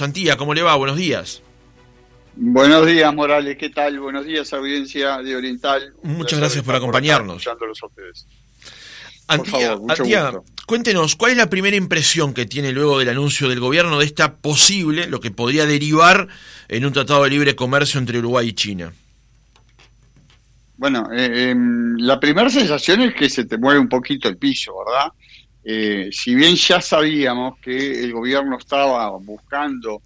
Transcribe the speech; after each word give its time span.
Santía, 0.00 0.38
¿cómo 0.38 0.54
le 0.54 0.62
va? 0.62 0.74
Buenos 0.76 0.96
días. 0.96 1.42
Buenos 2.34 2.86
días, 2.86 3.14
Morales. 3.14 3.58
¿Qué 3.58 3.68
tal? 3.68 4.00
Buenos 4.00 4.24
días, 4.24 4.50
audiencia 4.54 5.18
de 5.18 5.36
Oriental. 5.36 5.92
Muchas 6.02 6.38
gracias 6.38 6.64
por 6.64 6.74
acompañarnos. 6.74 7.46
Antía, 9.26 9.72
Antía 9.88 10.32
cuéntenos, 10.64 11.16
¿cuál 11.16 11.32
es 11.32 11.36
la 11.36 11.50
primera 11.50 11.76
impresión 11.76 12.32
que 12.32 12.46
tiene 12.46 12.72
luego 12.72 12.98
del 12.98 13.10
anuncio 13.10 13.46
del 13.50 13.60
gobierno 13.60 13.98
de 13.98 14.06
esta 14.06 14.36
posible, 14.36 15.06
lo 15.06 15.20
que 15.20 15.32
podría 15.32 15.66
derivar 15.66 16.28
en 16.68 16.86
un 16.86 16.94
tratado 16.94 17.24
de 17.24 17.30
libre 17.30 17.54
comercio 17.54 18.00
entre 18.00 18.20
Uruguay 18.20 18.48
y 18.48 18.52
China? 18.54 18.94
Bueno, 20.78 21.10
eh, 21.12 21.50
em, 21.50 21.98
la 21.98 22.18
primera 22.18 22.48
sensación 22.48 23.02
es 23.02 23.14
que 23.14 23.28
se 23.28 23.44
te 23.44 23.58
mueve 23.58 23.78
un 23.78 23.90
poquito 23.90 24.30
el 24.30 24.38
piso, 24.38 24.72
¿verdad? 24.82 25.12
Eh, 25.62 26.08
si 26.12 26.34
bien 26.34 26.54
ya 26.54 26.80
sabíamos 26.80 27.58
que 27.58 28.02
el 28.02 28.12
gobierno 28.12 28.56
estaba 28.56 29.10
buscando 29.18 30.02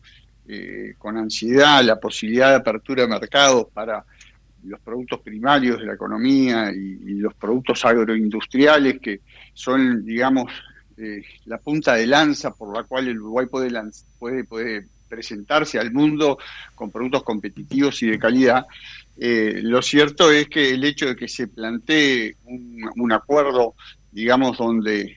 eh, 0.46 0.94
con 0.98 1.16
ansiedad 1.16 1.82
la 1.82 1.98
posibilidad 1.98 2.50
de 2.50 2.56
apertura 2.56 3.02
de 3.02 3.08
mercados 3.08 3.68
para 3.72 4.04
los 4.64 4.80
productos 4.80 5.20
primarios 5.20 5.78
de 5.78 5.86
la 5.86 5.94
economía 5.94 6.70
y, 6.72 7.14
los 7.14 7.34
productos 7.34 7.84
agroindustriales 7.84 9.00
que 9.00 9.20
son, 9.54 10.04
digamos, 10.04 10.52
eh, 10.96 11.22
la 11.46 11.58
punta 11.58 11.94
de 11.94 12.06
lanza 12.06 12.52
por 12.52 12.76
la 12.76 12.82
cual 12.82 13.08
el 13.08 13.18
Uruguay 13.18 13.46
puede, 13.46 14.44
puede, 14.44 14.86
presentarse 15.08 15.78
al 15.78 15.92
mundo 15.92 16.38
con 16.74 16.90
productos 16.90 17.22
competitivos 17.22 18.02
y 18.02 18.08
de 18.08 18.18
calidad. 18.18 18.66
Eh, 19.16 19.60
lo 19.62 19.80
cierto 19.80 20.30
es 20.30 20.48
que 20.48 20.70
el 20.70 20.82
hecho 20.84 21.06
de 21.06 21.14
que 21.16 21.28
se 21.28 21.46
plantee 21.46 22.36
un, 22.44 23.12
acuerdo, 23.12 23.74
digamos, 24.10 24.58
donde 24.58 25.16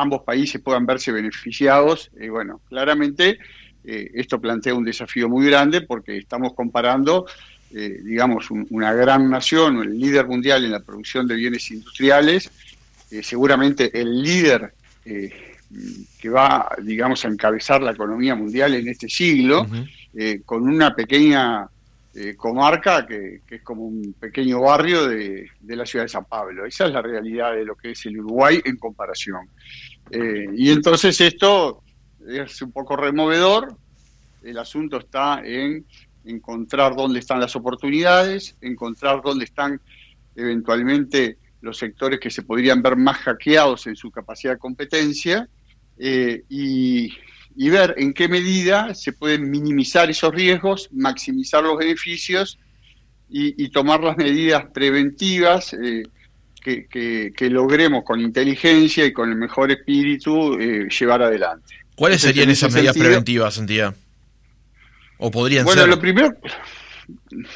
ambos 0.00 0.22
países 0.22 0.60
puedan 0.60 0.86
verse 0.86 1.12
beneficiados, 1.12 2.10
eh, 2.18 2.28
bueno, 2.28 2.60
claramente 2.68 3.38
esto 3.84 4.38
plantea 4.38 4.74
un 4.74 4.84
desafío 4.84 5.30
muy 5.30 5.46
grande 5.46 5.80
porque 5.80 6.18
estamos 6.18 6.52
comparando 6.52 7.24
eh, 7.70 8.00
digamos, 8.02 8.50
una 8.50 8.94
gran 8.94 9.28
nación, 9.28 9.82
el 9.82 9.98
líder 9.98 10.26
mundial 10.26 10.64
en 10.64 10.70
la 10.70 10.80
producción 10.80 11.26
de 11.26 11.34
bienes 11.34 11.70
industriales, 11.70 12.50
eh, 13.10 13.22
seguramente 13.22 13.90
el 14.00 14.22
líder 14.22 14.72
eh, 15.04 15.58
que 16.18 16.30
va, 16.30 16.70
digamos, 16.82 17.26
a 17.26 17.28
encabezar 17.28 17.82
la 17.82 17.90
economía 17.90 18.34
mundial 18.34 18.74
en 18.74 18.88
este 18.88 19.08
siglo, 19.08 19.66
con 20.46 20.62
una 20.62 20.94
pequeña 20.94 21.68
comarca 22.36 23.06
que, 23.06 23.42
es 23.48 23.62
como 23.62 23.84
un 23.84 24.14
pequeño 24.18 24.60
barrio 24.60 25.06
de, 25.06 25.48
de, 25.60 25.76
la 25.76 25.86
ciudad 25.86 26.04
de 26.04 26.08
San 26.08 26.24
Pablo. 26.24 26.66
Esa 26.66 26.86
es 26.86 26.92
la 26.92 27.02
realidad 27.02 27.52
de 27.52 27.64
lo 27.64 27.76
que 27.76 27.92
es 27.92 28.06
el 28.06 28.18
Uruguay 28.18 28.60
en 28.64 28.76
comparación. 28.76 29.48
y 30.10 30.70
entonces 30.70 31.20
esto 31.20 31.82
es 32.26 32.60
un 32.62 32.72
poco 32.72 32.96
removedor. 32.96 33.76
El 34.42 34.58
asunto 34.58 34.98
está 34.98 35.42
en 35.44 35.84
encontrar 36.24 36.94
dónde 36.94 37.18
están 37.18 37.40
las 37.40 37.56
oportunidades, 37.56 38.56
encontrar 38.60 39.20
dónde 39.22 39.44
están 39.44 39.80
eventualmente 40.36 41.38
los 41.60 41.78
sectores 41.78 42.20
que 42.20 42.30
se 42.30 42.42
podrían 42.42 42.82
ver 42.82 42.96
más 42.96 43.18
hackeados 43.18 43.86
en 43.86 43.96
su 43.96 44.10
capacidad 44.10 44.54
de 44.54 44.58
competencia 44.58 45.48
eh, 45.98 46.42
y, 46.48 47.10
ver 47.70 47.94
en 47.98 48.12
qué 48.12 48.28
medida 48.28 48.94
se 48.94 49.12
pueden 49.12 49.50
minimizar 49.50 50.08
esos 50.08 50.32
riesgos, 50.32 50.88
maximizar 50.92 51.62
los 51.62 51.76
beneficios 51.76 52.58
y, 53.28 53.68
tomar 53.70 54.00
las 54.00 54.16
medidas 54.16 54.64
preventivas 54.72 55.74
eh, 55.74 56.04
que, 56.62 57.50
logremos 57.50 58.04
con 58.04 58.20
inteligencia 58.20 59.04
y 59.04 59.12
con 59.12 59.30
el 59.30 59.36
mejor 59.36 59.70
espíritu 59.70 60.54
eh, 60.54 60.88
llevar 60.88 61.22
adelante. 61.22 61.74
¿Cuáles 61.94 62.20
serían 62.20 62.48
esas 62.48 62.72
medidas 62.72 62.96
preventivas, 62.96 63.54
Santiago? 63.54 63.94
¿O 65.18 65.30
podrían 65.30 65.64
bueno, 65.64 65.82
ser? 65.82 65.90
lo 65.90 65.98
primero, 65.98 66.30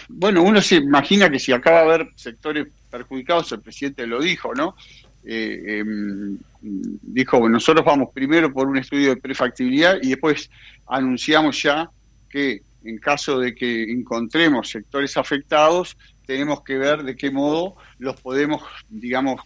bueno, 0.09 0.43
uno 0.43 0.61
se 0.61 0.77
imagina 0.77 1.31
que 1.31 1.39
si 1.39 1.53
acaba 1.53 1.79
de 1.79 1.85
haber 1.85 2.09
sectores 2.17 2.67
perjudicados, 2.91 3.53
el 3.53 3.61
presidente 3.61 4.07
lo 4.07 4.21
dijo, 4.21 4.55
¿no? 4.55 4.77
Eh, 5.25 5.79
em, 5.79 6.39
dijo, 6.61 7.49
nosotros 7.49 7.85
vamos 7.85 8.11
primero 8.13 8.53
por 8.53 8.69
un 8.69 8.79
estudio 8.79 9.11
de 9.11 9.17
prefactibilidad 9.17 9.99
y 10.03 10.11
después 10.11 10.51
anunciamos 10.87 11.63
ya 11.63 11.91
que 12.29 12.63
en 12.85 12.99
caso 12.99 13.39
de 13.39 13.55
que 13.55 13.85
encontremos 13.85 14.69
sectores 14.69 15.17
afectados, 15.17 15.97
tenemos 16.27 16.63
que 16.63 16.77
ver 16.79 17.05
de 17.05 17.15
qué 17.15 17.31
modo 17.31 17.77
los 17.99 18.21
podemos, 18.21 18.63
digamos, 18.89 19.41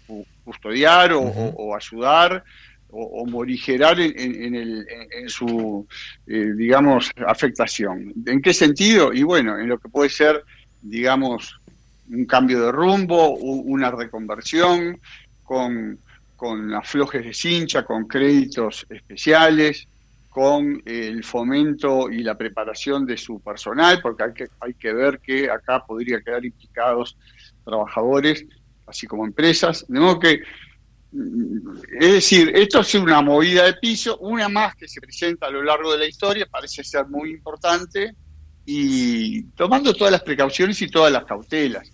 custodiar 0.44 1.12
o 1.12 1.74
ayudar 1.74 2.44
o, 2.90 3.26
morigerar 3.26 4.00
en, 4.00 4.54
el, 4.54 4.86
en, 5.10 5.28
su, 5.28 5.86
eh, 6.26 6.52
digamos, 6.56 7.10
afectación. 7.26 8.12
¿En 8.26 8.40
qué 8.40 8.54
sentido? 8.54 9.12
Y 9.12 9.22
bueno, 9.22 9.58
en 9.58 9.68
lo 9.68 9.78
que 9.78 9.88
puede 9.88 10.08
ser, 10.08 10.44
digamos, 10.82 11.60
un 12.08 12.24
cambio 12.24 12.64
de 12.64 12.72
rumbo, 12.72 13.30
una 13.36 13.90
reconversión, 13.90 15.00
con, 15.46 15.98
con 16.36 16.74
aflojes 16.74 17.24
de 17.24 17.32
cincha, 17.32 17.84
con 17.84 18.06
créditos 18.06 18.86
especiales, 18.90 19.88
con 20.28 20.82
el 20.84 21.24
fomento 21.24 22.10
y 22.10 22.22
la 22.22 22.36
preparación 22.36 23.06
de 23.06 23.16
su 23.16 23.40
personal, 23.40 24.00
porque 24.02 24.24
hay 24.24 24.34
que, 24.34 24.48
hay 24.60 24.74
que 24.74 24.92
ver 24.92 25.20
que 25.20 25.50
acá 25.50 25.82
podría 25.86 26.20
quedar 26.20 26.44
implicados 26.44 27.16
trabajadores, 27.64 28.44
así 28.86 29.06
como 29.06 29.24
empresas. 29.24 29.86
De 29.88 29.98
modo 29.98 30.18
que 30.18 30.42
es 32.00 32.12
decir, 32.12 32.52
esto 32.54 32.80
es 32.80 32.94
una 32.96 33.22
movida 33.22 33.64
de 33.64 33.74
piso, 33.74 34.18
una 34.18 34.48
más 34.48 34.74
que 34.74 34.86
se 34.86 35.00
presenta 35.00 35.46
a 35.46 35.50
lo 35.50 35.62
largo 35.62 35.92
de 35.92 35.98
la 35.98 36.06
historia, 36.06 36.46
parece 36.46 36.84
ser 36.84 37.06
muy 37.06 37.30
importante, 37.30 38.14
y 38.66 39.44
tomando 39.54 39.94
todas 39.94 40.12
las 40.12 40.22
precauciones 40.22 40.82
y 40.82 40.88
todas 40.88 41.12
las 41.12 41.24
cautelas. 41.24 41.90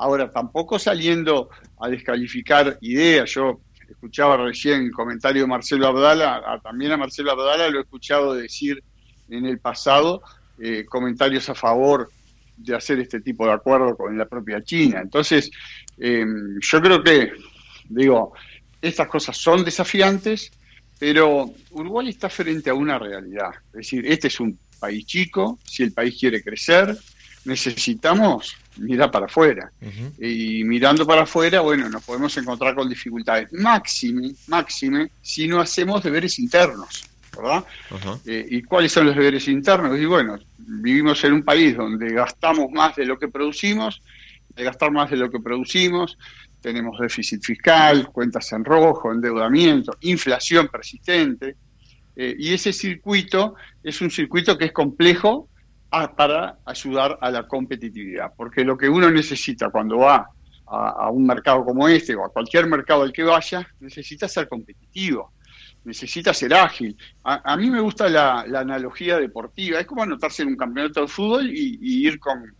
Ahora, 0.00 0.30
tampoco 0.30 0.78
saliendo 0.78 1.50
a 1.78 1.90
descalificar 1.90 2.78
ideas, 2.80 3.30
yo 3.34 3.60
escuchaba 3.86 4.38
recién 4.38 4.84
el 4.84 4.92
comentario 4.92 5.42
de 5.42 5.48
Marcelo 5.48 5.88
Abdala, 5.88 6.58
también 6.62 6.92
a 6.92 6.96
Marcelo 6.96 7.32
Abdala 7.32 7.68
lo 7.68 7.80
he 7.80 7.82
escuchado 7.82 8.32
decir 8.32 8.82
en 9.28 9.44
el 9.44 9.58
pasado 9.58 10.22
eh, 10.58 10.86
comentarios 10.88 11.50
a 11.50 11.54
favor 11.54 12.10
de 12.56 12.74
hacer 12.74 12.98
este 12.98 13.20
tipo 13.20 13.44
de 13.44 13.52
acuerdo 13.52 13.94
con 13.94 14.16
la 14.16 14.24
propia 14.24 14.64
China. 14.64 15.00
Entonces, 15.02 15.50
eh, 15.98 16.24
yo 16.60 16.80
creo 16.80 17.02
que, 17.02 17.32
digo, 17.90 18.32
estas 18.80 19.06
cosas 19.06 19.36
son 19.36 19.62
desafiantes, 19.66 20.50
pero 20.98 21.52
Uruguay 21.72 22.08
está 22.08 22.30
frente 22.30 22.70
a 22.70 22.74
una 22.74 22.98
realidad. 22.98 23.50
Es 23.66 23.72
decir, 23.72 24.06
este 24.06 24.28
es 24.28 24.40
un 24.40 24.58
país 24.78 25.04
chico, 25.04 25.58
si 25.62 25.82
el 25.82 25.92
país 25.92 26.16
quiere 26.18 26.42
crecer, 26.42 26.96
necesitamos 27.44 28.56
mirar 28.76 29.10
para 29.10 29.26
afuera. 29.26 29.70
Y 30.18 30.64
mirando 30.64 31.06
para 31.06 31.22
afuera, 31.22 31.60
bueno, 31.60 31.88
nos 31.88 32.04
podemos 32.04 32.36
encontrar 32.36 32.74
con 32.74 32.88
dificultades 32.88 33.52
máxime, 33.52 34.32
máxime, 34.46 35.10
si 35.22 35.48
no 35.48 35.60
hacemos 35.60 36.02
deberes 36.02 36.38
internos. 36.38 37.04
¿verdad? 37.36 37.64
Eh, 38.26 38.46
¿Y 38.50 38.62
cuáles 38.62 38.92
son 38.92 39.06
los 39.06 39.14
deberes 39.14 39.46
internos? 39.48 39.98
Y 39.98 40.04
bueno, 40.04 40.38
vivimos 40.58 41.22
en 41.24 41.34
un 41.34 41.42
país 41.42 41.76
donde 41.76 42.12
gastamos 42.12 42.70
más 42.72 42.96
de 42.96 43.06
lo 43.06 43.18
que 43.18 43.28
producimos, 43.28 44.02
de 44.54 44.64
gastar 44.64 44.90
más 44.90 45.10
de 45.10 45.16
lo 45.16 45.30
que 45.30 45.38
producimos, 45.38 46.18
tenemos 46.60 46.98
déficit 46.98 47.42
fiscal, 47.42 48.08
cuentas 48.08 48.52
en 48.52 48.64
rojo, 48.64 49.12
endeudamiento, 49.12 49.96
inflación 50.00 50.68
persistente, 50.68 51.56
eh, 52.16 52.34
y 52.38 52.52
ese 52.52 52.72
circuito 52.72 53.54
es 53.82 54.00
un 54.00 54.10
circuito 54.10 54.58
que 54.58 54.66
es 54.66 54.72
complejo 54.72 55.48
para 55.90 56.58
ayudar 56.64 57.18
a 57.20 57.30
la 57.30 57.46
competitividad, 57.46 58.32
porque 58.36 58.64
lo 58.64 58.78
que 58.78 58.88
uno 58.88 59.10
necesita 59.10 59.70
cuando 59.70 59.98
va 59.98 60.28
a, 60.66 61.10
un 61.10 61.26
mercado 61.26 61.64
como 61.64 61.88
este 61.88 62.14
o 62.14 62.24
a 62.24 62.32
cualquier 62.32 62.66
mercado 62.66 63.02
al 63.02 63.12
que 63.12 63.24
vaya, 63.24 63.66
necesita 63.80 64.28
ser 64.28 64.48
competitivo, 64.48 65.32
necesita 65.84 66.32
ser 66.32 66.54
ágil. 66.54 66.96
A, 67.24 67.56
mí 67.56 67.68
me 67.70 67.80
gusta 67.80 68.08
la, 68.08 68.40
analogía 68.40 69.18
deportiva, 69.18 69.80
es 69.80 69.86
como 69.86 70.04
anotarse 70.04 70.42
en 70.42 70.48
un 70.48 70.56
campeonato 70.56 71.00
de 71.00 71.08
fútbol 71.08 71.50
y, 71.50 72.06
ir 72.06 72.20
con, 72.20 72.54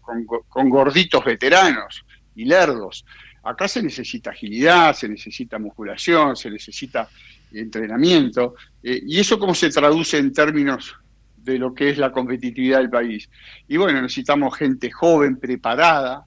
con 0.49 0.69
gorditos 0.69 1.25
veteranos 1.25 2.05
y 2.35 2.45
lerdos. 2.45 3.05
Acá 3.43 3.69
se 3.69 3.83
necesita 3.83 4.31
agilidad, 4.31 4.95
se 4.95 5.09
necesita 5.09 5.59
musculación, 5.59 6.37
se 6.37 6.51
necesita 6.51 7.09
entrenamiento. 7.53 8.55
Eh, 8.83 9.01
¿Y 9.07 9.19
eso 9.19 9.39
cómo 9.39 9.55
se 9.55 9.71
traduce 9.71 10.19
en 10.19 10.33
términos 10.33 10.95
de 11.43 11.59
lo 11.59 11.75
que 11.75 11.91
es 11.91 11.99
la 11.99 12.13
competitividad 12.13 12.79
del 12.79 12.91
país? 12.91 13.29
Y 13.69 13.77
bueno, 13.77 14.01
necesitamos 14.01 14.57
gente 14.57 14.91
joven, 14.91 15.39
preparada. 15.39 16.25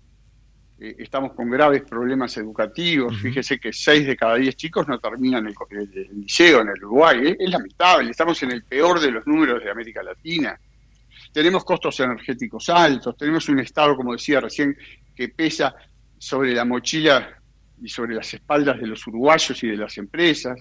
Eh, 0.80 0.95
estamos 1.00 1.33
con 1.33 1.50
graves 1.50 1.83
problemas 1.83 2.36
educativos. 2.38 3.18
Fíjese 3.21 3.60
que 3.60 3.71
seis 3.71 4.06
de 4.06 4.15
cada 4.15 4.36
diez 4.36 4.56
chicos 4.56 4.88
no 4.88 5.00
terminan 5.00 5.48
el, 5.48 5.56
liceo 6.13 6.62
en 6.62 6.69
el 6.69 6.83
Uruguay. 6.83 7.36
Es 7.39 7.50
lamentable. 7.50 8.12
Estamos 8.12 8.42
en 8.44 8.51
el 8.51 8.63
peor 8.63 9.00
de 9.00 9.12
los 9.12 9.25
números 9.27 9.63
de 9.63 9.69
América 9.69 10.04
Latina. 10.04 10.60
Tenemos 11.31 11.63
costos 11.63 12.00
energéticos 12.00 12.69
altos. 12.69 13.15
Tenemos 13.18 13.48
un 13.50 13.60
Estado, 13.60 13.95
como 13.95 14.13
decía 14.13 14.39
recién, 14.39 14.75
que 15.15 15.30
pesa 15.30 15.75
sobre 16.18 16.54
la 16.54 16.65
mochila 16.65 17.38
y 17.81 17.89
sobre 17.89 18.15
las 18.15 18.33
espaldas 18.33 18.80
de 18.80 18.88
los 18.88 19.06
uruguayos 19.07 19.62
y 19.63 19.68
de 19.68 19.77
las 19.77 19.98
empresas. 19.98 20.60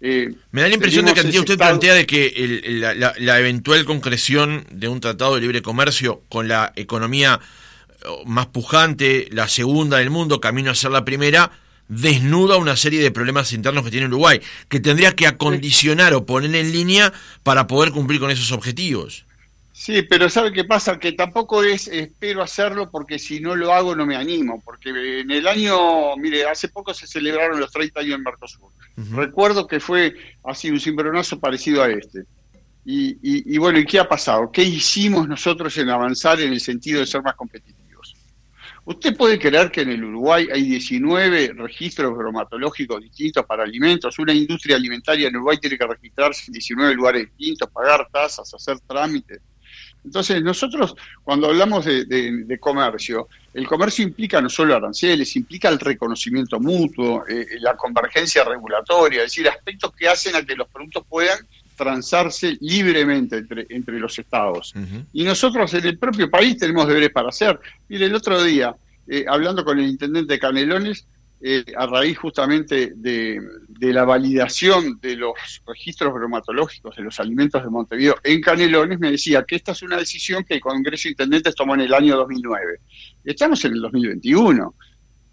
Eh, 0.00 0.32
Me 0.52 0.62
da 0.62 0.68
la 0.68 0.74
impresión 0.74 1.06
de 1.06 1.14
que 1.14 1.38
usted 1.38 1.58
plantea 1.58 1.94
de 1.94 2.06
que 2.06 2.32
la, 3.18 3.38
eventual 3.40 3.84
concreción 3.84 4.64
de 4.70 4.88
un 4.88 5.00
tratado 5.00 5.34
de 5.34 5.40
libre 5.40 5.62
comercio 5.62 6.22
con 6.28 6.46
la 6.46 6.72
economía 6.76 7.40
oh, 8.06 8.24
más 8.24 8.46
pujante, 8.46 9.28
la 9.32 9.48
segunda 9.48 9.98
del 9.98 10.10
mundo, 10.10 10.40
camino 10.40 10.70
a 10.70 10.74
ser 10.74 10.92
la 10.92 11.04
primera, 11.04 11.50
desnuda 11.88 12.58
una 12.58 12.76
serie 12.76 13.02
de 13.02 13.10
problemas 13.10 13.52
internos 13.52 13.84
que 13.84 13.90
tiene 13.90 14.06
Uruguay, 14.06 14.40
que 14.68 14.78
tendría 14.78 15.16
que 15.16 15.26
acondicionar 15.26 16.14
o 16.14 16.26
poner 16.26 16.54
en 16.54 16.70
línea 16.70 17.12
para 17.42 17.66
poder 17.66 17.90
cumplir 17.92 18.20
con 18.20 18.30
esos 18.30 18.52
objetivos. 18.52 19.24
Sí, 19.78 20.02
pero 20.02 20.28
¿sabe 20.28 20.52
qué 20.52 20.64
pasa? 20.64 20.98
Que 20.98 21.12
tampoco 21.12 21.62
es 21.62 21.86
espero 21.86 22.42
hacerlo 22.42 22.90
porque 22.90 23.16
si 23.16 23.38
no 23.38 23.54
lo 23.54 23.72
hago 23.72 23.94
no 23.94 24.06
me 24.06 24.16
animo, 24.16 24.60
porque 24.64 24.88
en 25.20 25.30
el 25.30 25.46
año, 25.46 26.16
mire, 26.16 26.46
hace 26.46 26.66
poco 26.66 26.92
se 26.92 27.06
celebraron 27.06 27.60
los 27.60 27.70
30 27.70 28.00
años 28.00 28.16
en 28.16 28.24
Mercosur. 28.24 28.72
Recuerdo 28.96 29.68
que 29.68 29.78
fue 29.78 30.14
así 30.42 30.68
un 30.68 30.80
cimbronazo 30.80 31.38
parecido 31.38 31.84
a 31.84 31.90
este. 31.90 32.24
Y, 32.84 33.18
y, 33.22 33.56
bueno, 33.58 33.78
¿y 33.78 33.86
qué 33.86 34.00
ha 34.00 34.08
pasado? 34.08 34.50
¿Qué 34.50 34.64
hicimos 34.64 35.28
nosotros 35.28 35.78
en 35.78 35.90
avanzar 35.90 36.40
en 36.40 36.52
el 36.52 36.60
sentido 36.60 36.98
de 36.98 37.06
ser 37.06 37.22
más 37.22 37.36
competitivos? 37.36 38.16
Usted 38.84 39.16
puede 39.16 39.38
creer 39.38 39.70
que 39.70 39.82
en 39.82 39.90
el 39.90 40.02
Uruguay 40.02 40.48
hay 40.52 40.62
19 40.64 41.52
registros 41.54 42.16
bromatológicos 42.16 43.00
distintos 43.00 43.46
para 43.46 43.62
alimentos. 43.62 44.18
Una 44.18 44.34
industria 44.34 44.74
alimentaria 44.74 45.28
en 45.28 45.36
Uruguay 45.36 45.58
tiene 45.58 45.78
que 45.78 45.86
registrarse 45.86 46.46
en 46.48 46.54
19 46.54 46.94
lugares 46.94 47.28
distintos, 47.28 47.70
pagar 47.70 48.08
tasas, 48.10 48.52
hacer 48.52 48.80
trámites. 48.80 49.40
Entonces, 50.04 50.42
nosotros 50.42 50.94
cuando 51.22 51.48
hablamos 51.48 51.84
de, 51.84 52.58
comercio, 52.60 53.28
el 53.52 53.66
comercio 53.66 54.04
implica 54.04 54.40
no 54.40 54.48
solo 54.48 54.74
aranceles, 54.74 55.36
implica 55.36 55.68
el 55.68 55.78
reconocimiento 55.78 56.60
mutuo, 56.60 57.24
eh, 57.28 57.46
la 57.60 57.76
convergencia 57.76 58.44
regulatoria, 58.44 59.18
es 59.18 59.32
decir, 59.32 59.48
aspectos 59.48 59.92
que 59.92 60.08
hacen 60.08 60.36
a 60.36 60.42
que 60.42 60.54
los 60.54 60.68
productos 60.68 61.04
puedan 61.08 61.38
transarse 61.76 62.56
libremente 62.60 63.38
entre, 63.38 63.66
entre 63.70 63.98
los 64.00 64.18
estados. 64.18 64.74
Y 65.12 65.24
nosotros 65.24 65.72
en 65.74 65.86
el 65.86 65.96
propio 65.96 66.28
país 66.28 66.58
tenemos 66.58 66.88
deberes 66.88 67.10
para 67.10 67.28
hacer. 67.28 67.58
Mire, 67.88 68.06
el 68.06 68.14
otro 68.14 68.42
día, 68.42 68.74
eh, 69.06 69.24
hablando 69.28 69.64
con 69.64 69.78
el 69.78 69.86
intendente 69.86 70.34
de 70.34 70.38
Canelones, 70.38 71.06
eh, 71.40 71.64
a 71.76 71.86
raíz 71.86 72.18
justamente 72.18 72.92
de, 72.96 73.40
la 73.80 74.04
validación 74.04 74.98
de 75.00 75.16
los 75.16 75.34
registros 75.66 76.12
bromatológicos 76.12 76.96
de 76.96 77.02
los 77.02 77.20
alimentos 77.20 77.62
de 77.62 77.70
Montevideo 77.70 78.16
en 78.24 78.40
Canelones, 78.40 78.98
me 78.98 79.12
decía 79.12 79.44
que 79.44 79.54
esta 79.54 79.72
es 79.72 79.82
una 79.82 79.96
decisión 79.96 80.42
que 80.44 80.54
el 80.54 80.60
Congreso 80.60 81.04
de 81.04 81.10
Intendentes 81.10 81.54
tomó 81.54 81.74
en 81.74 81.82
el 81.82 81.94
año 81.94 82.16
2009. 82.16 82.80
Estamos 83.24 83.64
en 83.64 83.72
el 83.74 83.80
2021 83.82 84.74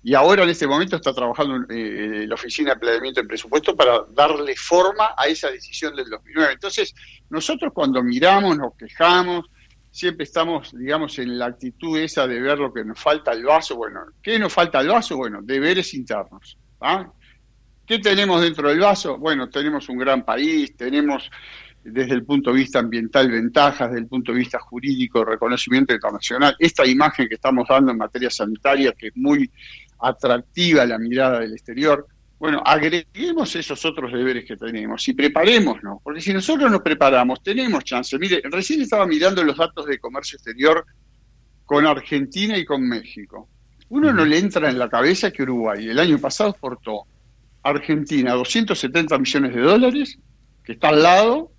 y 0.03 0.13
ahora 0.13 0.43
en 0.43 0.49
este 0.49 0.67
momento 0.67 0.95
está 0.95 1.11
trabajando 1.11 1.65
eh, 1.73 2.25
la 2.27 2.35
Oficina 2.35 2.75
de 2.75 2.79
Planeamiento 2.79 3.21
de 3.21 3.27
Presupuesto 3.27 3.75
para 3.75 4.05
darle 4.13 4.55
forma 4.55 5.15
a 5.17 5.25
esa 5.25 5.49
decisión 5.49 5.95
del 5.95 6.07
2009. 6.07 6.53
Entonces, 6.53 6.93
nosotros 7.31 7.73
cuando 7.73 8.03
miramos, 8.03 8.55
nos 8.55 8.75
quejamos, 8.75 9.45
siempre 9.95 10.25
estamos, 10.25 10.77
digamos, 10.77 11.17
en 11.19 11.39
la 11.39 11.45
actitud 11.45 11.97
esa 11.97 12.27
de 12.27 12.41
ver 12.41 12.59
lo 12.59 12.73
que 12.73 12.83
nos 12.83 12.99
falta 12.99 13.31
al 13.31 13.45
vaso. 13.45 13.77
Bueno, 13.77 14.01
¿qué 14.21 14.37
nos 14.37 14.51
falta 14.51 14.79
al 14.79 14.89
vaso? 14.89 15.15
Bueno, 15.15 15.39
deberes 15.41 15.93
internos. 15.93 16.57
¿ah? 16.81 17.09
¿Qué 17.87 17.99
tenemos 17.99 18.41
dentro 18.41 18.67
del 18.67 18.79
vaso? 18.79 19.17
Bueno, 19.17 19.47
tenemos 19.47 19.87
un 19.87 19.97
gran 19.97 20.25
país, 20.25 20.75
tenemos 20.75 21.31
desde 21.81 22.13
el 22.13 22.25
punto 22.25 22.51
de 22.51 22.57
vista 22.57 22.79
ambiental 22.79 23.31
ventajas, 23.31 23.87
desde 23.87 24.01
el 24.01 24.07
punto 24.07 24.33
de 24.33 24.39
vista 24.39 24.59
jurídico, 24.59 25.23
reconocimiento 25.23 25.93
internacional. 25.93 26.57
Esta 26.59 26.85
imagen 26.85 27.29
que 27.29 27.35
estamos 27.35 27.65
dando 27.69 27.93
en 27.93 27.97
materia 27.97 28.29
sanitaria, 28.29 28.91
que 28.91 29.07
es 29.07 29.15
muy 29.15 29.49
atractiva 29.99 30.85
la 30.85 30.97
mirada 30.97 31.39
del 31.39 31.53
exterior, 31.53 32.05
bueno, 32.37 32.61
agreguemos 32.65 33.55
esos 33.55 33.85
otros 33.85 34.11
deberes 34.11 34.45
que 34.45 34.57
tenemos 34.57 35.07
y 35.07 35.13
preparémonos, 35.13 35.99
porque 36.03 36.19
si 36.19 36.33
nosotros 36.33 36.69
nos 36.69 36.81
preparamos, 36.81 37.41
tenemos 37.41 37.83
chance. 37.83 38.17
Mire, 38.19 38.41
recién 38.43 38.81
estaba 38.81 39.07
mirando 39.07 39.43
los 39.43 39.55
datos 39.55 39.85
de 39.85 39.97
comercio 39.99 40.35
exterior 40.35 40.85
con 41.63 41.87
Argentina 41.87 42.57
y 42.57 42.65
con 42.65 42.87
México. 42.87 43.49
Uno 43.89 44.11
no 44.11 44.25
le 44.25 44.37
entra 44.37 44.69
en 44.69 44.77
la 44.77 44.89
cabeza 44.89 45.31
que 45.31 45.43
Uruguay 45.43 45.87
el 45.87 45.97
año 45.97 46.19
pasado 46.19 46.49
exportó 46.49 47.03
a 47.63 47.69
Argentina 47.69 48.33
270 48.33 49.17
millones 49.17 49.55
de 49.55 49.61
dólares, 49.61 50.19
que 50.63 50.73
está 50.73 50.89
al 50.89 51.03
lado, 51.03 51.51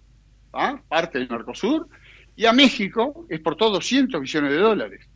¿ah? 0.52 0.80
parte 0.88 1.18
del 1.18 1.30
Mercosur, 1.30 1.88
y 2.36 2.44
a 2.44 2.52
México 2.52 3.26
exportó 3.30 3.70
200 3.70 4.20
millones 4.20 4.50
de 4.50 4.58
dólares. 4.58 5.08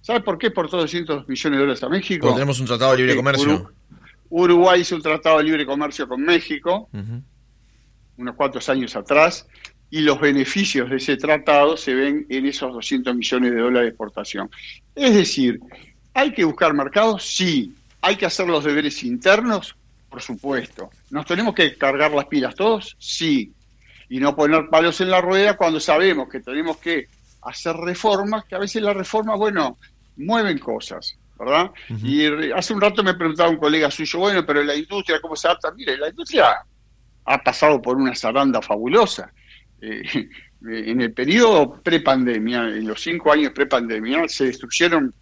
¿Sabe 0.00 0.20
por 0.20 0.38
qué 0.38 0.46
exportó 0.46 0.76
200 0.76 1.28
millones 1.28 1.56
de 1.56 1.60
dólares 1.60 1.82
a 1.82 1.88
México? 1.88 2.28
Porque 2.28 2.36
tenemos 2.36 2.60
un 2.60 2.66
tratado 2.66 2.92
de 2.92 2.98
libre 2.98 3.16
comercio. 3.16 3.52
Uruguay 3.52 3.75
hizo 4.78 4.96
un 4.96 5.02
tratado 5.02 5.38
de 5.38 5.44
libre 5.44 5.66
comercio 5.66 6.08
con 6.08 6.22
México 6.22 6.88
unos 8.18 8.34
cuantos 8.34 8.68
años 8.68 8.96
atrás 8.96 9.46
y 9.90 10.00
los 10.00 10.20
beneficios 10.20 10.90
de 10.90 10.96
ese 10.96 11.16
tratado 11.16 11.76
se 11.76 11.94
ven 11.94 12.26
en 12.28 12.46
esos 12.46 12.72
200 12.72 13.14
millones 13.14 13.52
de 13.52 13.60
dólares 13.60 13.82
de 13.82 13.88
exportación. 13.90 14.50
Es 14.94 15.14
decir, 15.14 15.60
¿hay 16.14 16.32
que 16.32 16.44
buscar 16.44 16.74
mercados? 16.74 17.24
Sí. 17.24 17.74
¿Hay 18.00 18.16
que 18.16 18.26
hacer 18.26 18.48
los 18.48 18.64
deberes 18.64 19.02
internos? 19.04 19.76
Por 20.08 20.20
supuesto. 20.22 20.90
¿Nos 21.10 21.26
tenemos 21.26 21.54
que 21.54 21.76
cargar 21.76 22.12
las 22.12 22.26
pilas 22.26 22.54
todos? 22.54 22.96
Sí. 22.98 23.52
Y 24.08 24.18
no 24.18 24.34
poner 24.34 24.68
palos 24.68 25.00
en 25.00 25.10
la 25.10 25.20
rueda 25.20 25.56
cuando 25.56 25.78
sabemos 25.78 26.28
que 26.28 26.40
tenemos 26.40 26.78
que 26.78 27.06
hacer 27.42 27.76
reformas, 27.76 28.44
que 28.44 28.56
a 28.56 28.58
veces 28.58 28.82
las 28.82 28.96
reformas, 28.96 29.38
bueno, 29.38 29.78
mueven 30.16 30.58
cosas. 30.58 31.16
¿Verdad? 31.38 31.70
Y 32.02 32.26
hace 32.52 32.72
un 32.72 32.80
rato 32.80 33.02
me 33.02 33.14
preguntaba 33.14 33.50
un 33.50 33.58
colega 33.58 33.90
suyo, 33.90 34.20
bueno, 34.20 34.44
pero 34.46 34.62
la 34.62 34.74
industria, 34.74 35.20
¿cómo 35.20 35.36
se 35.36 35.48
adapta? 35.48 35.72
Mire, 35.72 35.96
la 35.96 36.08
industria 36.08 36.56
ha 37.24 37.38
pasado 37.38 37.80
por 37.82 37.96
una 37.96 38.14
zaranda 38.14 38.60
fabulosa. 38.62 39.32
Eh, 40.62 40.90
en 40.90 41.02
el 41.02 41.12
periodo 41.12 41.80
prepandemia, 41.82 42.62
en 42.62 42.88
los 42.88 43.02
cinco 43.02 43.30
años 43.30 43.52
prepandemia, 43.52 44.26
se 44.26 44.46
destruyeron 44.46 45.12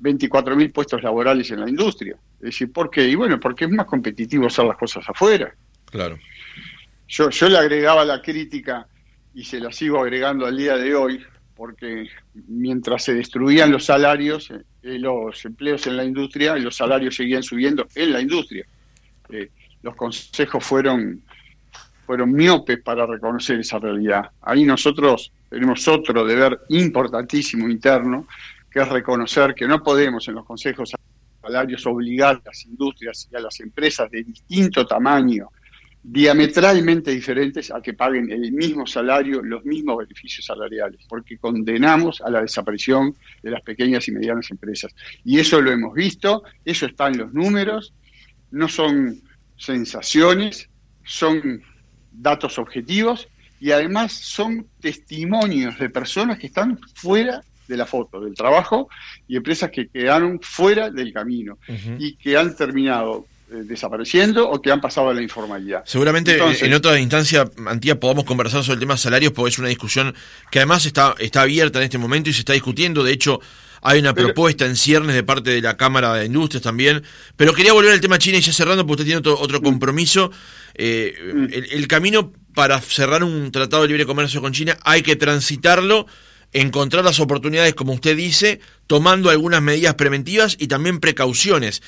24.000 0.00 0.72
puestos 0.72 1.02
laborales 1.02 1.50
en 1.50 1.60
la 1.60 1.68
industria. 1.68 2.16
Es 2.38 2.44
decir, 2.44 2.72
¿por 2.72 2.90
qué? 2.90 3.08
Y 3.08 3.16
bueno, 3.16 3.40
porque 3.40 3.64
es 3.64 3.70
más 3.72 3.86
competitivo 3.86 4.46
hacer 4.46 4.64
las 4.64 4.76
cosas 4.76 5.04
afuera. 5.08 5.52
Claro. 5.86 6.16
Yo, 7.08 7.28
yo 7.28 7.48
le 7.48 7.58
agregaba 7.58 8.04
la 8.04 8.22
crítica 8.22 8.86
y 9.34 9.44
se 9.44 9.58
la 9.58 9.72
sigo 9.72 10.00
agregando 10.00 10.46
al 10.46 10.56
día 10.56 10.76
de 10.76 10.94
hoy, 10.94 11.24
porque 11.56 12.08
mientras 12.48 13.04
se 13.04 13.14
destruían 13.14 13.70
los 13.70 13.84
salarios, 13.84 14.50
eh, 14.50 14.98
los 14.98 15.44
empleos 15.44 15.86
en 15.86 15.96
la 15.96 16.04
industria, 16.04 16.56
los 16.56 16.76
salarios 16.76 17.14
seguían 17.14 17.42
subiendo 17.42 17.86
en 17.94 18.12
la 18.12 18.20
industria. 18.20 18.66
Eh, 19.28 19.50
los 19.82 19.94
consejos 19.94 20.64
fueron, 20.64 21.22
fueron 22.06 22.32
miopes 22.32 22.82
para 22.82 23.06
reconocer 23.06 23.60
esa 23.60 23.78
realidad. 23.78 24.30
Ahí 24.42 24.64
nosotros 24.64 25.32
tenemos 25.48 25.86
otro 25.86 26.24
deber 26.24 26.60
importantísimo 26.70 27.68
interno, 27.68 28.26
que 28.70 28.80
es 28.80 28.88
reconocer 28.88 29.54
que 29.54 29.68
no 29.68 29.82
podemos 29.82 30.26
en 30.26 30.34
los 30.34 30.44
consejos 30.44 30.92
salarios 31.40 31.86
obligar 31.86 32.36
a 32.36 32.42
las 32.46 32.64
industrias 32.64 33.28
y 33.30 33.36
a 33.36 33.40
las 33.40 33.60
empresas 33.60 34.10
de 34.10 34.24
distinto 34.24 34.84
tamaño 34.86 35.50
diametralmente 36.06 37.10
diferentes 37.12 37.70
a 37.70 37.80
que 37.80 37.94
paguen 37.94 38.30
el 38.30 38.52
mismo 38.52 38.86
salario, 38.86 39.42
los 39.42 39.64
mismos 39.64 39.96
beneficios 39.96 40.44
salariales, 40.44 41.00
porque 41.08 41.38
condenamos 41.38 42.20
a 42.20 42.30
la 42.30 42.42
desaparición 42.42 43.16
de 43.42 43.50
las 43.50 43.62
pequeñas 43.62 44.06
y 44.06 44.12
medianas 44.12 44.50
empresas. 44.50 44.94
Y 45.24 45.38
eso 45.38 45.62
lo 45.62 45.72
hemos 45.72 45.94
visto, 45.94 46.42
eso 46.62 46.84
está 46.84 47.08
en 47.08 47.18
los 47.18 47.32
números, 47.32 47.94
no 48.50 48.68
son 48.68 49.22
sensaciones, 49.56 50.68
son 51.04 51.62
datos 52.12 52.58
objetivos 52.58 53.26
y 53.58 53.70
además 53.70 54.12
son 54.12 54.66
testimonios 54.80 55.78
de 55.78 55.88
personas 55.88 56.38
que 56.38 56.48
están 56.48 56.78
fuera 56.94 57.42
de 57.66 57.78
la 57.78 57.86
foto, 57.86 58.20
del 58.20 58.34
trabajo, 58.34 58.90
y 59.26 59.36
empresas 59.36 59.70
que 59.70 59.88
quedaron 59.88 60.38
fuera 60.42 60.90
del 60.90 61.14
camino 61.14 61.56
y 61.98 62.16
que 62.16 62.36
han 62.36 62.54
terminado 62.54 63.26
desapareciendo 63.62 64.48
o 64.48 64.60
que 64.60 64.70
han 64.70 64.80
pasado 64.80 65.10
a 65.10 65.14
la 65.14 65.22
informalidad. 65.22 65.82
Seguramente 65.86 66.38
en 66.60 66.74
otra 66.74 66.98
instancia, 66.98 67.48
Antía, 67.66 67.98
podamos 68.00 68.24
conversar 68.24 68.62
sobre 68.62 68.74
el 68.74 68.80
tema 68.80 68.96
salarios, 68.96 69.32
porque 69.32 69.50
es 69.50 69.58
una 69.58 69.68
discusión 69.68 70.14
que 70.50 70.58
además 70.58 70.86
está, 70.86 71.14
está 71.18 71.42
abierta 71.42 71.78
en 71.78 71.84
este 71.84 71.98
momento 71.98 72.30
y 72.30 72.32
se 72.32 72.40
está 72.40 72.52
discutiendo. 72.52 73.04
De 73.04 73.12
hecho, 73.12 73.40
hay 73.82 74.00
una 74.00 74.14
propuesta 74.14 74.64
en 74.64 74.76
ciernes 74.76 75.14
de 75.14 75.22
parte 75.22 75.50
de 75.50 75.60
la 75.60 75.76
Cámara 75.76 76.14
de 76.14 76.24
Industrias 76.24 76.62
también. 76.62 77.02
Pero 77.36 77.52
quería 77.52 77.74
volver 77.74 77.92
al 77.92 78.00
tema 78.00 78.18
China 78.18 78.38
y 78.38 78.40
ya 78.40 78.52
cerrando, 78.52 78.86
porque 78.86 79.02
usted 79.02 79.20
tiene 79.20 79.36
otro, 79.36 79.60
mm. 79.60 79.62
compromiso. 79.62 80.32
Eh, 80.74 81.14
mm. 81.34 81.46
el, 81.52 81.86
camino 81.86 82.32
para 82.54 82.80
cerrar 82.80 83.22
un 83.22 83.52
tratado 83.52 83.82
de 83.82 83.88
libre 83.88 84.06
comercio 84.06 84.40
con 84.40 84.52
China 84.52 84.76
hay 84.82 85.02
que 85.02 85.16
transitarlo 85.16 86.06
encontrar 86.54 87.04
las 87.04 87.20
oportunidades, 87.20 87.74
como 87.74 87.92
usted 87.92 88.16
dice, 88.16 88.60
tomando 88.86 89.28
algunas 89.28 89.60
medidas 89.60 89.96
preventivas 89.96 90.56
y 90.58 90.68
también 90.68 91.00
precauciones. 91.00 91.82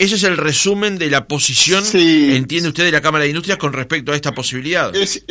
Ese 0.00 0.14
es 0.14 0.24
el 0.24 0.38
resumen 0.38 0.96
de 0.96 1.10
la 1.10 1.26
posición, 1.26 1.84
entiende 1.92 2.70
usted, 2.70 2.86
de 2.86 2.90
la 2.90 3.02
Cámara 3.02 3.24
de 3.24 3.28
Industrias 3.28 3.58
con 3.58 3.74
respecto 3.74 4.12
a 4.12 4.14
esta 4.14 4.32
posibilidad. 4.32 4.90
Es, 4.96 5.26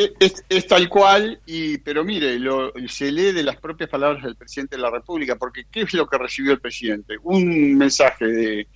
tal 0.68 0.88
cual, 0.88 1.40
y 1.48 1.80
pero 1.80 2.06
mire, 2.06 2.38
lo, 2.38 2.72
se 2.88 3.12
lee 3.12 3.32
de 3.32 3.42
las 3.42 3.58
propias 3.58 3.90
palabras 3.90 4.24
del 4.24 4.36
presidente 4.36 4.76
de 4.76 4.84
la 4.84 4.92
República, 4.92 5.38
porque 5.38 5.66
¿qué 5.72 5.82
es 5.82 5.94
lo 5.96 6.08
que 6.08 6.20
recibió 6.20 6.52
el 6.52 6.60
presidente? 6.60 7.16
Un 7.24 7.80
mensaje 7.80 8.28
de, 8.28 8.68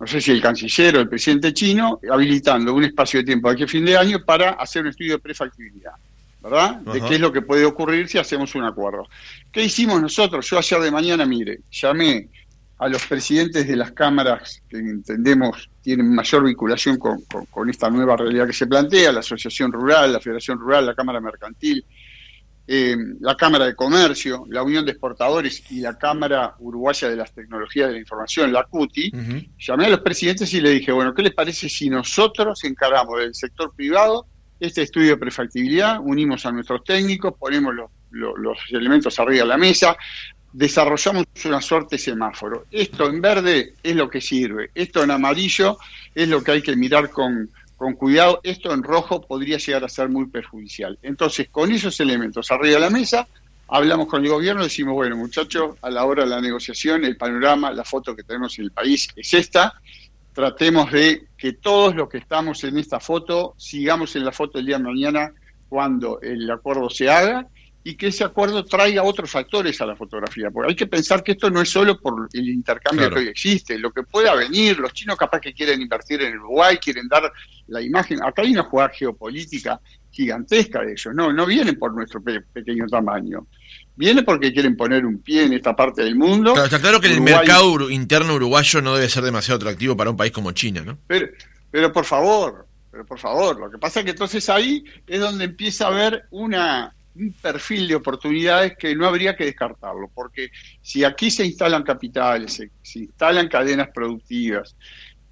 no 0.00 0.06
sé 0.06 0.18
si 0.22 0.30
el 0.30 0.40
canciller 0.40 0.96
o 0.96 1.00
el 1.00 1.10
presidente 1.10 1.52
chino, 1.52 2.00
habilitando 2.10 2.72
un 2.72 2.84
espacio 2.84 3.20
de 3.20 3.24
tiempo 3.24 3.50
aquí 3.50 3.64
a 3.64 3.68
fin 3.68 3.84
de 3.84 3.98
año 3.98 4.24
para 4.24 4.52
hacer 4.52 4.80
un 4.80 4.88
estudio 4.88 5.12
de 5.12 5.18
prefactibilidad, 5.18 5.92
¿verdad? 6.42 6.76
De 6.76 7.02
qué 7.02 7.16
es 7.16 7.20
lo 7.20 7.30
que 7.30 7.42
puede 7.42 7.66
ocurrir 7.66 8.08
si 8.08 8.16
hacemos 8.16 8.54
un 8.54 8.64
acuerdo. 8.64 9.06
¿Qué 9.52 9.62
hicimos 9.62 10.00
nosotros? 10.00 10.48
Yo 10.48 10.56
ayer 10.56 10.80
de 10.80 10.90
mañana, 10.90 11.26
mire, 11.26 11.60
llamé 11.70 12.30
a 12.78 12.88
los 12.88 13.06
presidentes 13.06 13.66
de 13.68 13.76
las 13.76 13.92
cámaras 13.92 14.62
que 14.68 14.78
entendemos 14.78 15.70
tienen 15.80 16.12
mayor 16.14 16.44
vinculación 16.44 16.98
con, 16.98 17.70
esta 17.70 17.88
nueva 17.88 18.16
realidad 18.16 18.46
que 18.46 18.52
se 18.52 18.66
plantea, 18.66 19.12
la 19.12 19.20
Asociación 19.20 19.72
Rural, 19.72 20.12
la 20.12 20.20
Federación 20.20 20.58
Rural, 20.58 20.86
la 20.86 20.94
Cámara 20.94 21.20
Mercantil, 21.20 21.84
eh, 22.66 22.96
la 23.20 23.36
Cámara 23.36 23.66
de 23.66 23.74
Comercio, 23.74 24.44
la 24.48 24.62
Unión 24.62 24.84
de 24.84 24.92
Exportadores 24.92 25.70
y 25.70 25.80
la 25.80 25.96
Cámara 25.96 26.54
Uruguaya 26.58 27.08
de 27.08 27.16
las 27.16 27.32
Tecnologías 27.32 27.88
de 27.88 27.94
la 27.94 28.00
Información, 28.00 28.52
la 28.52 28.64
CUTI, 28.64 29.12
llamé 29.58 29.86
a 29.86 29.90
los 29.90 30.00
presidentes 30.00 30.52
y 30.54 30.60
le 30.60 30.70
dije, 30.70 30.90
bueno, 30.90 31.14
¿qué 31.14 31.22
les 31.22 31.34
parece 31.34 31.68
si 31.68 31.88
nosotros 31.90 32.64
encargamos 32.64 33.20
del 33.20 33.34
sector 33.34 33.72
privado 33.76 34.26
este 34.60 34.82
estudio 34.82 35.10
de 35.10 35.16
prefactibilidad, 35.16 35.98
unimos 36.00 36.46
a 36.46 36.52
nuestros 36.52 36.82
técnicos, 36.84 37.34
ponemos 37.38 37.74
los, 37.74 37.90
los 38.10 38.58
elementos 38.70 39.18
arriba 39.18 39.42
de 39.42 39.48
la 39.48 39.56
mesa, 39.58 39.96
desarrollamos 40.54 41.24
una 41.44 41.60
suerte 41.60 41.96
de 41.96 41.98
semáforo. 42.02 42.66
Esto 42.70 43.08
en 43.08 43.20
verde 43.20 43.74
es 43.82 43.96
lo 43.96 44.08
que 44.08 44.20
sirve, 44.20 44.70
esto 44.74 45.02
en 45.02 45.10
amarillo 45.10 45.78
es 46.14 46.28
lo 46.28 46.44
que 46.44 46.52
hay 46.52 46.62
que 46.62 46.76
mirar 46.76 47.10
con, 47.10 47.50
con 47.76 47.94
cuidado, 47.94 48.40
esto 48.44 48.72
en 48.72 48.84
rojo 48.84 49.20
podría 49.20 49.58
llegar 49.58 49.82
a 49.82 49.88
ser 49.88 50.08
muy 50.08 50.26
perjudicial. 50.26 50.96
Entonces, 51.02 51.48
con 51.50 51.72
esos 51.72 51.98
elementos 51.98 52.52
arriba 52.52 52.74
de 52.74 52.80
la 52.80 52.90
mesa, 52.90 53.26
hablamos 53.66 54.06
con 54.06 54.22
el 54.24 54.30
gobierno 54.30 54.62
y 54.62 54.66
decimos, 54.66 54.94
bueno, 54.94 55.16
muchachos, 55.16 55.76
a 55.82 55.90
la 55.90 56.04
hora 56.04 56.22
de 56.22 56.30
la 56.30 56.40
negociación, 56.40 57.04
el 57.04 57.16
panorama, 57.16 57.72
la 57.72 57.84
foto 57.84 58.14
que 58.14 58.22
tenemos 58.22 58.56
en 58.60 58.66
el 58.66 58.70
país 58.70 59.08
es 59.16 59.34
esta. 59.34 59.74
Tratemos 60.32 60.92
de 60.92 61.26
que 61.36 61.54
todos 61.54 61.96
los 61.96 62.08
que 62.08 62.18
estamos 62.18 62.62
en 62.62 62.78
esta 62.78 63.00
foto 63.00 63.54
sigamos 63.56 64.14
en 64.14 64.24
la 64.24 64.30
foto 64.30 64.60
el 64.60 64.66
día 64.66 64.78
de 64.78 64.84
mañana 64.84 65.32
cuando 65.68 66.20
el 66.20 66.48
acuerdo 66.48 66.88
se 66.90 67.10
haga 67.10 67.48
y 67.86 67.96
que 67.96 68.06
ese 68.06 68.24
acuerdo 68.24 68.64
traiga 68.64 69.02
otros 69.02 69.36
actores 69.36 69.78
a 69.82 69.86
la 69.86 69.94
fotografía. 69.94 70.50
Porque 70.50 70.70
hay 70.70 70.74
que 70.74 70.86
pensar 70.86 71.22
que 71.22 71.32
esto 71.32 71.50
no 71.50 71.60
es 71.60 71.68
solo 71.68 72.00
por 72.00 72.28
el 72.32 72.48
intercambio 72.48 73.10
que 73.10 73.18
hoy 73.18 73.28
existe, 73.28 73.78
lo 73.78 73.92
que 73.92 74.02
pueda 74.02 74.34
venir, 74.34 74.78
los 74.78 74.94
chinos 74.94 75.18
capaz 75.18 75.40
que 75.40 75.52
quieren 75.52 75.82
invertir 75.82 76.22
en 76.22 76.38
Uruguay, 76.38 76.78
quieren 76.78 77.06
dar 77.08 77.30
la 77.66 77.82
imagen. 77.82 78.22
Acá 78.24 78.40
hay 78.40 78.52
una 78.52 78.62
jugada 78.62 78.88
geopolítica 78.88 79.78
gigantesca 80.10 80.80
de 80.80 80.92
ellos, 80.92 81.12
no, 81.14 81.32
no 81.32 81.44
vienen 81.44 81.76
por 81.78 81.92
nuestro 81.92 82.22
pequeño 82.22 82.86
tamaño. 82.86 83.48
Viene 83.96 84.22
porque 84.22 84.52
quieren 84.52 84.76
poner 84.76 85.04
un 85.04 85.18
pie 85.18 85.44
en 85.44 85.52
esta 85.52 85.76
parte 85.76 86.02
del 86.02 86.16
mundo. 86.16 86.54
está 86.64 86.80
claro 86.80 87.00
que 87.00 87.08
el 87.08 87.20
mercado 87.20 87.90
interno 87.90 88.34
uruguayo 88.34 88.80
no 88.80 88.94
debe 88.94 89.10
ser 89.10 89.24
demasiado 89.24 89.56
atractivo 89.56 89.94
para 89.94 90.10
un 90.10 90.16
país 90.16 90.32
como 90.32 90.52
China, 90.52 90.82
¿no? 90.86 90.98
Pero, 91.06 91.28
pero 91.70 91.92
por 91.92 92.06
favor, 92.06 92.66
pero 92.90 93.04
por 93.04 93.18
favor, 93.18 93.58
lo 93.60 93.70
que 93.70 93.76
pasa 93.76 94.00
es 94.00 94.04
que 94.04 94.12
entonces 94.12 94.48
ahí 94.48 94.84
es 95.06 95.20
donde 95.20 95.44
empieza 95.44 95.86
a 95.86 95.88
haber 95.88 96.24
una, 96.30 96.94
un 97.16 97.32
perfil 97.32 97.88
de 97.88 97.94
oportunidades 97.94 98.76
que 98.76 98.94
no 98.94 99.06
habría 99.06 99.36
que 99.36 99.44
descartarlo, 99.44 100.10
porque 100.12 100.50
si 100.82 101.04
aquí 101.04 101.30
se 101.30 101.46
instalan 101.46 101.82
capitales, 101.82 102.60
se, 102.82 103.00
instalan 103.00 103.48
cadenas 103.48 103.88
productivas, 103.94 104.76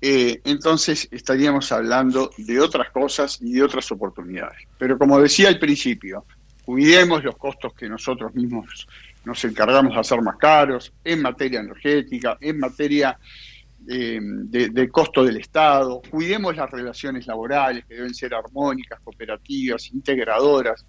eh, 0.01 0.41
entonces 0.45 1.09
estaríamos 1.11 1.71
hablando 1.73 2.31
de 2.37 2.61
otras 2.61 2.91
cosas 2.91 3.39
y 3.41 3.53
de 3.53 3.63
otras 3.63 3.91
oportunidades. 3.93 4.59
Pero 4.79 4.99
como 4.99 5.21
decía 5.21 5.49
al 5.49 5.59
principio, 5.59 6.25
cuidemos 6.65 7.23
los 7.25 7.37
costos 7.37 7.75
que 7.75 7.89
nosotros 7.89 8.35
mismos 8.35 8.87
nos 9.25 9.45
encargamos 9.45 9.95
de 9.95 10.01
hacer 10.01 10.21
más 10.23 10.37
caros 10.37 10.93
en 11.05 11.23
materia 11.23 11.61
energética, 11.61 12.37
en 12.41 12.59
materia 12.59 13.19
eh, 13.89 14.21
de, 14.23 14.89
costo 14.91 15.25
del 15.25 15.39
Estado, 15.39 16.01
cuidemos 16.09 16.57
las 16.57 16.71
relaciones 16.71 17.27
laborales 17.27 17.85
que 17.85 17.95
deben 17.95 18.15
ser 18.15 18.33
armónicas, 18.33 19.01
cooperativas, 19.01 19.93
integradoras, 19.93 20.87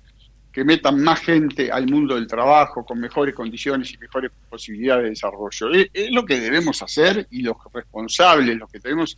que 0.54 0.64
metan 0.64 1.02
más 1.02 1.20
gente 1.20 1.72
al 1.72 1.88
mundo 1.88 2.14
del 2.14 2.28
trabajo 2.28 2.86
con 2.86 3.00
mejores 3.00 3.34
condiciones 3.34 3.92
y 3.92 3.98
mejores 3.98 4.32
posibilidades 4.48 5.04
de 5.04 5.10
desarrollo. 5.10 5.72
Es, 5.92 6.12
lo 6.12 6.24
que 6.24 6.40
debemos 6.40 6.80
hacer 6.84 7.28
y 7.32 7.42
los 7.42 7.58
responsables, 7.74 8.56
los 8.56 8.72
que 8.72 8.80
tenemos 8.80 9.18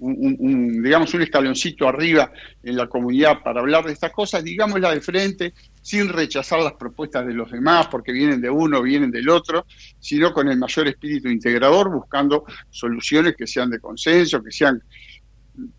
un, 0.00 0.82
digamos 0.82 1.14
un 1.14 1.22
escaloncito 1.22 1.88
arriba 1.88 2.32
en 2.64 2.76
la 2.76 2.88
comunidad 2.88 3.44
para 3.44 3.60
hablar 3.60 3.84
de 3.84 3.92
estas 3.92 4.10
cosas, 4.10 4.42
digámosla 4.42 4.92
de 4.92 5.00
frente, 5.00 5.54
sin 5.80 6.08
rechazar 6.08 6.58
las 6.60 6.72
propuestas 6.72 7.24
de 7.28 7.32
los 7.32 7.52
demás 7.52 7.86
porque 7.86 8.10
vienen 8.10 8.40
de 8.40 8.50
uno, 8.50 8.82
vienen 8.82 9.12
del 9.12 9.28
otro, 9.28 9.66
sino 10.00 10.32
con 10.32 10.48
el 10.48 10.58
mayor 10.58 10.88
espíritu 10.88 11.28
integrador, 11.28 11.92
buscando 11.92 12.44
soluciones 12.70 13.36
que 13.36 13.46
sean 13.46 13.70
de 13.70 13.78
consenso, 13.78 14.42
que 14.42 14.50
sean 14.50 14.82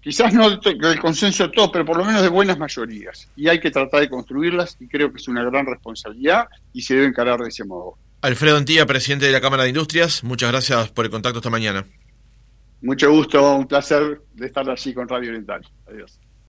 quizás 0.02 0.34
no 0.34 0.50
del 0.50 1.00
consenso 1.00 1.48
de 1.48 1.54
todos, 1.54 1.72
pero 1.72 1.86
por 1.86 1.98
lo 1.98 2.06
menos 2.06 2.22
de 2.22 2.30
buenas 2.30 2.58
mayorías. 2.58 3.30
Y 3.36 3.48
hay 3.48 3.60
que 3.60 3.72
tratar 3.72 4.02
de 4.02 4.10
construirlas 4.10 4.78
y 4.80 4.88
creo 4.88 5.12
que 5.12 5.18
es 5.18 5.28
una 5.28 5.44
gran 5.44 5.66
responsabilidad 5.66 6.48
y 6.74 6.82
se 6.82 6.96
debe 6.96 7.08
encarar 7.08 7.40
de 7.40 7.50
ese 7.50 7.64
modo. 7.64 7.98
Alfredo 8.22 8.58
Antía, 8.58 8.86
presidente 8.86 9.26
de 9.26 9.32
la 9.32 9.42
Cámara 9.42 9.64
de 9.64 9.70
Industrias, 9.70 10.24
muchas 10.24 10.52
gracias 10.52 10.92
por 10.92 11.06
el 11.06 11.12
contacto 11.12 11.40
esta 11.40 11.50
mañana. 11.50 11.86
Mucho 12.82 13.12
gusto, 13.12 13.56
un 13.56 13.68
placer 13.68 14.22
de 14.34 14.46
estar 14.46 14.70
allí 14.70 14.94
con 14.94 15.08
Radio 15.08 15.30
Oriental. 15.30 15.62
Adiós. 15.88 16.20